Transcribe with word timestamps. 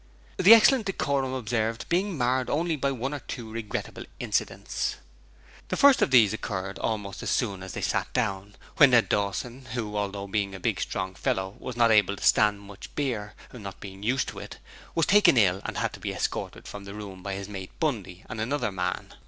The 0.37 0.55
excellent 0.55 0.87
decorum 0.87 1.31
observed 1.35 1.87
being 1.87 2.17
marred 2.17 2.49
only 2.49 2.75
by 2.75 2.91
one 2.91 3.13
or 3.13 3.19
two 3.19 3.51
regrettable 3.51 4.05
incidents. 4.19 4.95
The 5.67 5.77
first 5.77 6.01
of 6.01 6.09
these 6.09 6.33
occurred 6.33 6.79
almost 6.79 7.21
as 7.21 7.29
soon 7.29 7.61
as 7.61 7.73
they 7.73 7.81
sat 7.83 8.11
down, 8.11 8.55
when 8.77 8.89
Ned 8.89 9.09
Dawson 9.09 9.65
who, 9.73 9.95
although 9.95 10.23
a 10.27 10.59
big 10.59 10.81
strong 10.81 11.13
fellow, 11.13 11.55
was 11.59 11.77
not 11.77 11.91
able 11.91 12.15
to 12.15 12.23
stand 12.23 12.61
much 12.61 12.95
beer, 12.95 13.35
not 13.53 13.79
being 13.79 14.01
used 14.01 14.27
to 14.29 14.39
it, 14.39 14.57
was 14.95 15.05
taken 15.05 15.37
ill 15.37 15.61
and 15.65 15.77
had 15.77 15.93
to 15.93 15.99
be 15.99 16.11
escorted 16.13 16.67
from 16.67 16.85
the 16.85 16.95
room 16.95 17.21
by 17.21 17.35
his 17.35 17.47
mate 17.47 17.79
Bundy 17.79 18.25
and 18.27 18.41
another 18.41 18.71
man. 18.71 19.13